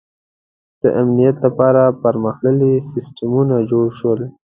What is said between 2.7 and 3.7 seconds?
سیستمونه